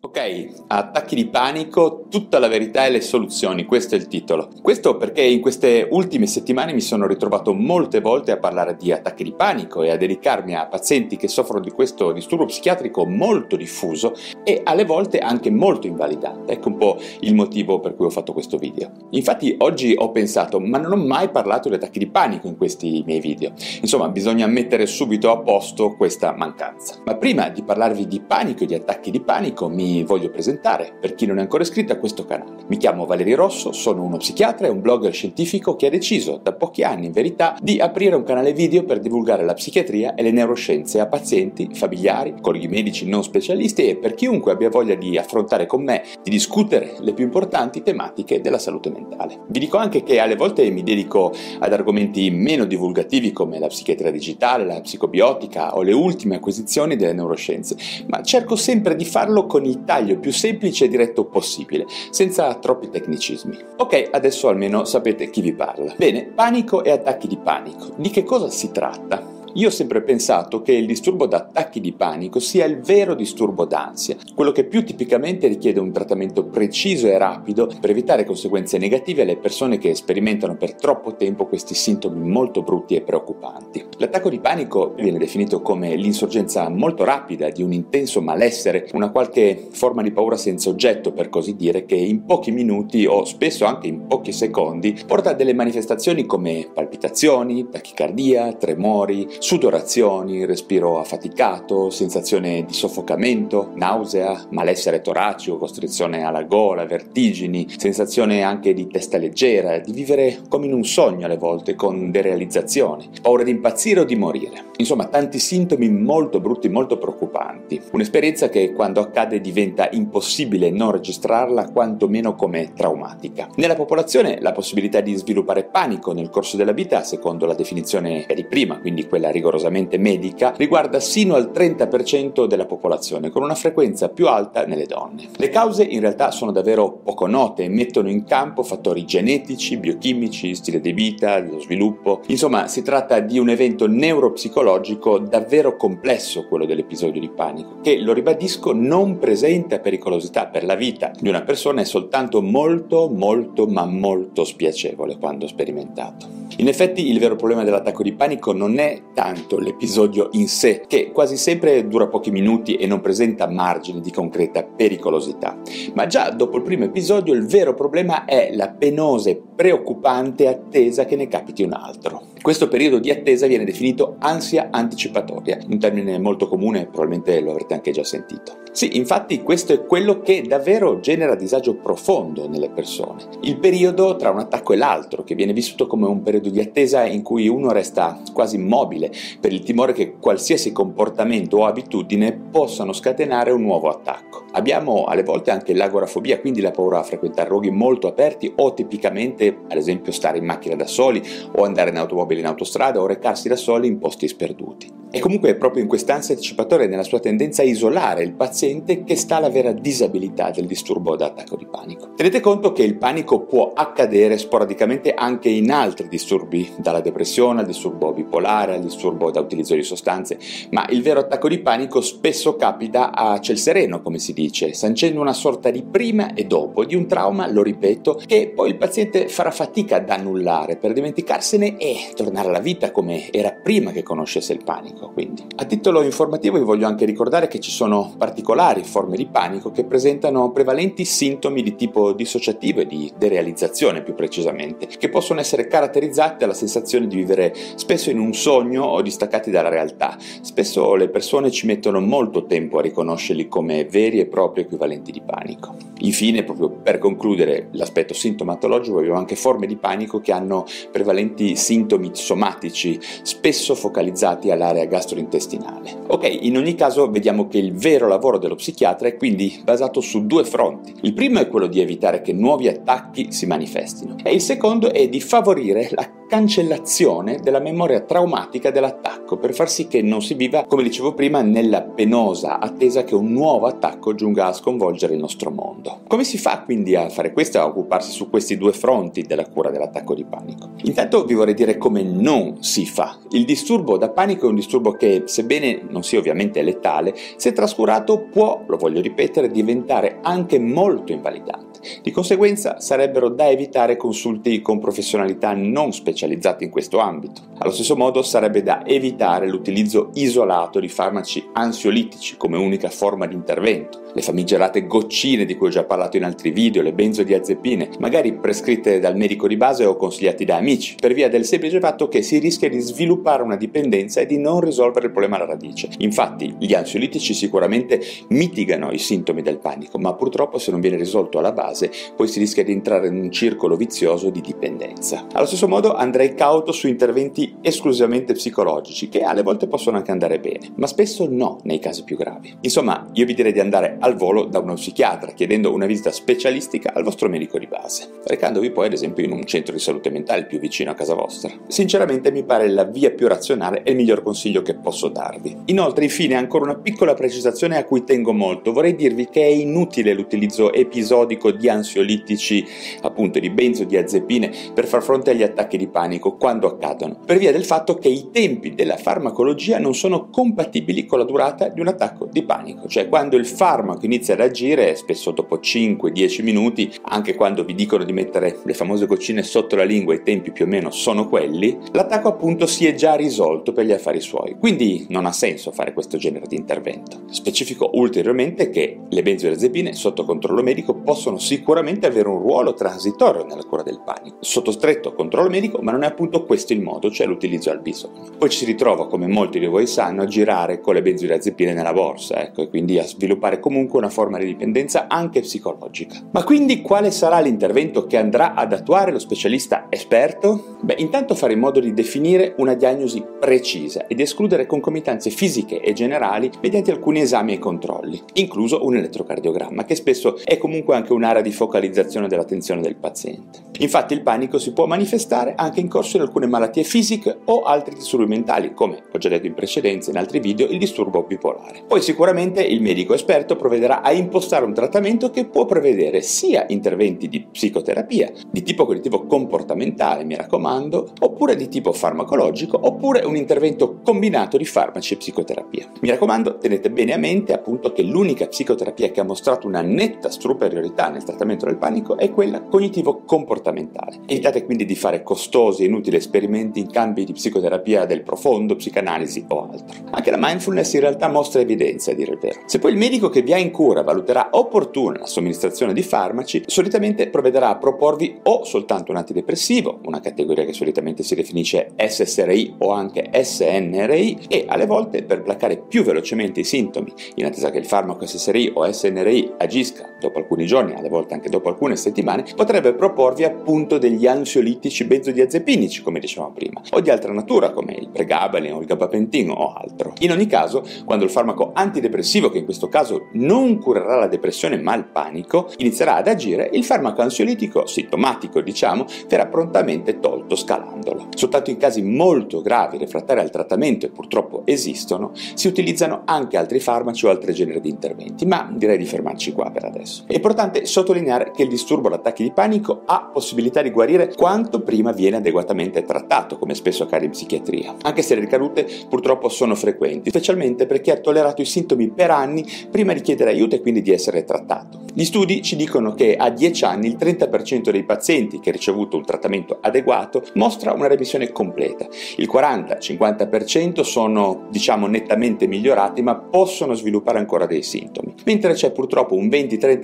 [0.00, 4.48] Ok, attacchi di panico, tutta la verità e le soluzioni, questo è il titolo.
[4.62, 9.24] Questo perché in queste ultime settimane mi sono ritrovato molte volte a parlare di attacchi
[9.24, 14.14] di panico e a dedicarmi a pazienti che soffrono di questo disturbo psichiatrico molto diffuso
[14.44, 16.52] e alle volte anche molto invalidante.
[16.52, 18.92] Ecco un po' il motivo per cui ho fatto questo video.
[19.10, 23.02] Infatti oggi ho pensato, ma non ho mai parlato di attacchi di panico in questi
[23.04, 23.50] miei video.
[23.80, 27.00] Insomma, bisogna mettere subito a posto questa mancanza.
[27.04, 31.14] Ma prima di parlarvi di panico e di attacchi di panico, mi voglio presentare per
[31.14, 32.64] chi non è ancora iscritto a questo canale.
[32.68, 36.52] Mi chiamo Valerio Rosso, sono uno psichiatra e un blogger scientifico che ha deciso da
[36.52, 40.30] pochi anni in verità di aprire un canale video per divulgare la psichiatria e le
[40.30, 45.66] neuroscienze a pazienti, familiari, colleghi medici non specialisti e per chiunque abbia voglia di affrontare
[45.66, 49.40] con me, di discutere le più importanti tematiche della salute mentale.
[49.48, 54.10] Vi dico anche che alle volte mi dedico ad argomenti meno divulgativi come la psichiatria
[54.10, 59.64] digitale, la psicobiotica o le ultime acquisizioni delle neuroscienze, ma cerco sempre di farlo con
[59.84, 63.58] taglio più semplice e diretto possibile, senza troppi tecnicismi.
[63.76, 65.94] Ok, adesso almeno sapete chi vi parla.
[65.96, 67.94] Bene, panico e attacchi di panico.
[67.96, 69.27] Di che cosa si tratta?
[69.58, 74.16] Io ho sempre pensato che il disturbo d'attacchi di panico sia il vero disturbo d'ansia,
[74.32, 79.36] quello che più tipicamente richiede un trattamento preciso e rapido per evitare conseguenze negative alle
[79.36, 83.84] persone che sperimentano per troppo tempo questi sintomi molto brutti e preoccupanti.
[83.96, 89.66] L'attacco di panico viene definito come l'insorgenza molto rapida di un intenso malessere, una qualche
[89.72, 93.88] forma di paura senza oggetto per così dire, che in pochi minuti o spesso anche
[93.88, 102.66] in pochi secondi porta a delle manifestazioni come palpitazioni, tachicardia, tremori, sudorazioni, respiro affaticato, sensazione
[102.66, 109.92] di soffocamento, nausea, malessere toracico, costrizione alla gola, vertigini, sensazione anche di testa leggera, di
[109.92, 114.66] vivere come in un sogno alle volte, con derealizzazione, paura di impazzire o di morire.
[114.76, 117.80] Insomma, tanti sintomi molto brutti, molto preoccupanti.
[117.92, 123.48] Un'esperienza che quando accade diventa impossibile non registrarla, quantomeno come traumatica.
[123.56, 128.44] Nella popolazione la possibilità di sviluppare panico nel corso della vita, secondo la definizione di
[128.44, 134.26] prima, quindi quella rigorosamente medica, riguarda sino al 30% della popolazione, con una frequenza più
[134.26, 135.28] alta nelle donne.
[135.36, 140.54] Le cause in realtà sono davvero poco note e mettono in campo fattori genetici, biochimici,
[140.54, 142.20] stile di vita, dello sviluppo.
[142.26, 148.12] Insomma, si tratta di un evento neuropsicologico davvero complesso, quello dell'episodio di panico, che, lo
[148.12, 153.84] ribadisco, non presenta pericolosità per la vita di una persona, è soltanto molto, molto, ma
[153.86, 156.37] molto spiacevole quando sperimentato.
[156.56, 161.12] In effetti il vero problema dell'attacco di panico non è tanto l'episodio in sé, che
[161.12, 165.60] quasi sempre dura pochi minuti e non presenta margini di concreta pericolosità,
[165.94, 171.04] ma già dopo il primo episodio il vero problema è la penosa e preoccupante attesa
[171.04, 172.26] che ne capiti un altro.
[172.40, 177.74] Questo periodo di attesa viene definito ansia anticipatoria, un termine molto comune, probabilmente lo avrete
[177.74, 178.58] anche già sentito.
[178.70, 183.24] Sì, infatti questo è quello che davvero genera disagio profondo nelle persone.
[183.40, 187.04] Il periodo tra un attacco e l'altro, che viene vissuto come un periodo di attesa
[187.04, 192.92] in cui uno resta quasi immobile per il timore che qualsiasi comportamento o abitudine possano
[192.92, 194.44] scatenare un nuovo attacco.
[194.52, 199.47] Abbiamo alle volte anche l'agorafobia, quindi la paura a frequentare luoghi molto aperti o tipicamente,
[199.48, 201.22] ad esempio, stare in macchina da soli
[201.56, 204.97] o andare in automobile in autostrada o recarsi da soli in posti sperduti.
[205.10, 209.04] E comunque è proprio in quest'ansia anticipatoria e nella sua tendenza a isolare il paziente
[209.04, 212.12] che sta la vera disabilità del disturbo da attacco di panico.
[212.14, 217.66] Tenete conto che il panico può accadere sporadicamente anche in altri disturbi, dalla depressione al
[217.66, 220.38] disturbo bipolare, al disturbo da utilizzo di sostanze,
[220.72, 225.22] ma il vero attacco di panico spesso capita a ciel sereno, come si dice, sancendo
[225.22, 229.28] una sorta di prima e dopo di un trauma, lo ripeto, che poi il paziente
[229.28, 234.52] farà fatica ad annullare per dimenticarsene e tornare alla vita come era prima che conoscesse
[234.52, 234.97] il panico.
[235.06, 235.44] Quindi.
[235.56, 239.84] A titolo informativo vi voglio anche ricordare che ci sono particolari forme di panico che
[239.84, 246.38] presentano prevalenti sintomi di tipo dissociativo e di derealizzazione più precisamente, che possono essere caratterizzati
[246.38, 250.16] dalla sensazione di vivere spesso in un sogno o distaccati dalla realtà.
[250.18, 255.22] Spesso le persone ci mettono molto tempo a riconoscerli come veri e propri equivalenti di
[255.24, 255.76] panico.
[256.00, 262.10] Infine, proprio per concludere l'aspetto sintomatologico, abbiamo anche forme di panico che hanno prevalenti sintomi
[262.12, 266.04] somatici, spesso focalizzati all'area gastrointestinale.
[266.08, 270.26] Ok, in ogni caso vediamo che il vero lavoro dello psichiatra è quindi basato su
[270.26, 270.94] due fronti.
[271.02, 275.08] Il primo è quello di evitare che nuovi attacchi si manifestino e il secondo è
[275.08, 280.64] di favorire la cancellazione della memoria traumatica dell'attacco per far sì che non si viva,
[280.64, 285.50] come dicevo prima, nella penosa attesa che un nuovo attacco giunga a sconvolgere il nostro
[285.50, 286.02] mondo.
[286.06, 289.70] Come si fa quindi a fare questo, a occuparsi su questi due fronti della cura
[289.70, 290.70] dell'attacco di panico?
[290.84, 293.18] Intanto vi vorrei dire come non si fa.
[293.30, 298.26] Il disturbo da panico è un disturbo che, sebbene non sia ovviamente letale, se trascurato
[298.30, 301.77] può, lo voglio ripetere, diventare anche molto invalidante.
[302.02, 307.42] Di conseguenza sarebbero da evitare consulti con professionalità non specializzate in questo ambito.
[307.58, 313.34] Allo stesso modo sarebbe da evitare l'utilizzo isolato di farmaci ansiolitici come unica forma di
[313.34, 314.06] intervento.
[314.14, 318.98] Le famigerate goccine di cui ho già parlato in altri video, le benzodiazepine, magari prescritte
[318.98, 322.38] dal medico di base o consigliati da amici, per via del semplice fatto che si
[322.38, 325.88] rischia di sviluppare una dipendenza e di non risolvere il problema alla radice.
[325.98, 331.38] Infatti, gli ansiolitici sicuramente mitigano i sintomi del panico, ma purtroppo se non viene risolto
[331.38, 331.67] alla base,
[332.16, 335.26] poi si rischia di entrare in un circolo vizioso di dipendenza.
[335.32, 340.38] Allo stesso modo andrei cauto su interventi esclusivamente psicologici, che alle volte possono anche andare
[340.40, 342.56] bene, ma spesso no nei casi più gravi.
[342.60, 346.92] Insomma, io vi direi di andare al volo da uno psichiatra, chiedendo una visita specialistica
[346.94, 350.46] al vostro medico di base, recandovi poi ad esempio in un centro di salute mentale
[350.46, 351.52] più vicino a casa vostra.
[351.68, 355.56] Sinceramente mi pare la via più razionale e il miglior consiglio che posso darvi.
[355.66, 358.72] Inoltre, infine, ancora una piccola precisazione a cui tengo molto.
[358.72, 362.64] Vorrei dirvi che è inutile l'utilizzo episodico di ansiolitici,
[363.02, 367.64] appunto di benzodiazepine, per far fronte agli attacchi di panico quando accadono, per via del
[367.64, 372.26] fatto che i tempi della farmacologia non sono compatibili con la durata di un attacco
[372.30, 377.64] di panico, cioè quando il farmaco inizia ad agire, spesso dopo 5-10 minuti, anche quando
[377.64, 380.90] vi dicono di mettere le famose goccine sotto la lingua, i tempi più o meno
[380.90, 385.32] sono quelli, l'attacco appunto si è già risolto per gli affari suoi, quindi non ha
[385.32, 387.22] senso fare questo genere di intervento.
[387.30, 393.64] Specifico ulteriormente che le benzodiazepine sotto controllo medico possono sicuramente avere un ruolo transitorio nella
[393.64, 397.26] cura del panico, sotto stretto controllo medico, ma non è appunto questo il modo, cioè
[397.26, 398.26] l'utilizzo al bisogno.
[398.36, 401.94] Poi ci si ritrova, come molti di voi sanno, a girare con le benzodiazepine nella
[401.94, 406.16] borsa, ecco, e quindi a sviluppare comunque una forma di dipendenza anche psicologica.
[406.32, 410.76] Ma quindi quale sarà l'intervento che andrà ad attuare lo specialista esperto?
[410.82, 415.94] Beh, intanto fare in modo di definire una diagnosi precisa ed escludere concomitanze fisiche e
[415.94, 421.36] generali mediante alcuni esami e controlli, incluso un elettrocardiogramma, che spesso è comunque anche un'area
[421.40, 423.66] di focalizzazione dell'attenzione del paziente.
[423.80, 427.94] Infatti il panico si può manifestare anche in corso di alcune malattie fisiche o altri
[427.94, 431.84] disturbi mentali, come ho già detto in precedenza in altri video, il disturbo bipolare.
[431.86, 437.28] Poi sicuramente il medico esperto provvederà a impostare un trattamento che può prevedere sia interventi
[437.28, 444.00] di psicoterapia, di tipo cognitivo comportamentale, mi raccomando, oppure di tipo farmacologico, oppure un intervento
[444.02, 445.90] combinato di farmaci e psicoterapia.
[446.00, 450.30] Mi raccomando, tenete bene a mente appunto che l'unica psicoterapia che ha mostrato una netta
[450.30, 454.20] superiorità nel trattamento del panico è quella cognitivo-comportamentale.
[454.26, 459.44] Evitate quindi di fare costosi e inutili esperimenti in campi di psicoterapia del profondo, psicanalisi
[459.48, 459.96] o altro.
[460.10, 462.60] Anche la mindfulness in realtà mostra evidenza, a dire il vero.
[462.66, 466.62] Se poi il medico che vi ha in cura valuterà opportuna la somministrazione di farmaci,
[466.66, 472.76] solitamente provvederà a proporvi o soltanto un antidepressivo, una categoria che solitamente si definisce SSRI
[472.78, 477.78] o anche SNRI, e alle volte per placare più velocemente i sintomi, in attesa che
[477.78, 482.44] il farmaco SSRI o SNRI agisca dopo alcuni giorni, alle volte anche dopo alcune settimane,
[482.54, 488.08] potrebbe proporvi appunto degli ansiolitici benzodiazepinici, come dicevamo prima, o di altra natura come il
[488.08, 490.12] pregabalin o il gabapentin o altro.
[490.20, 494.80] In ogni caso, quando il farmaco antidepressivo, che in questo caso non curerà la depressione
[494.80, 501.28] ma il panico, inizierà ad agire, il farmaco ansiolitico sintomatico, diciamo, verrà prontamente tolto scalandolo.
[501.34, 506.80] Soltanto in casi molto gravi, refrattari al trattamento e purtroppo esistono, si utilizzano anche altri
[506.80, 510.07] farmaci o altri generi di interventi, ma direi di fermarci qua per adesso.
[510.26, 515.12] È importante sottolineare che il disturbo d'attacchi di panico ha possibilità di guarire quanto prima
[515.12, 520.30] viene adeguatamente trattato, come spesso accade in psichiatria, anche se le ricadute purtroppo sono frequenti,
[520.30, 524.02] specialmente per chi ha tollerato i sintomi per anni prima di chiedere aiuto e quindi
[524.02, 525.06] di essere trattato.
[525.12, 529.16] Gli studi ci dicono che a 10 anni il 30% dei pazienti che ha ricevuto
[529.16, 532.06] un trattamento adeguato mostra una remissione completa.
[532.36, 539.34] Il 40-50% sono, diciamo, nettamente migliorati ma possono sviluppare ancora dei sintomi, mentre c'è purtroppo
[539.34, 539.97] un 20-30%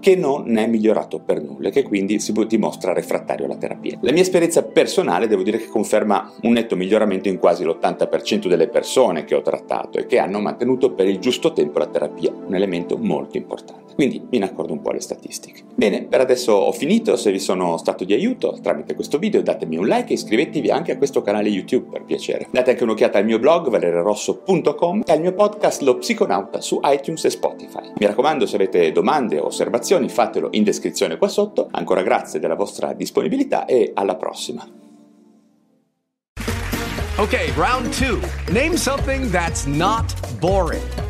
[0.00, 3.98] che non è migliorato per nulla e che quindi si dimostra refrattario alla terapia.
[4.02, 8.68] La mia esperienza personale devo dire che conferma un netto miglioramento in quasi l'80% delle
[8.68, 12.54] persone che ho trattato e che hanno mantenuto per il giusto tempo la terapia, un
[12.54, 13.79] elemento molto importante.
[13.94, 15.62] Quindi mi ne accorgo un po' le statistiche.
[15.74, 19.76] Bene, per adesso ho finito, se vi sono stato di aiuto tramite questo video datemi
[19.76, 22.48] un like e iscrivetevi anche a questo canale YouTube per piacere.
[22.50, 27.24] Date anche un'occhiata al mio blog valererosso.com e al mio podcast Lo Psiconauta su iTunes
[27.24, 27.92] e Spotify.
[27.98, 31.68] Mi raccomando, se avete domande o osservazioni fatelo in descrizione qua sotto.
[31.70, 34.66] Ancora grazie della vostra disponibilità e alla prossima.
[37.18, 38.18] Okay, round two.
[38.50, 41.09] Name something that's not boring.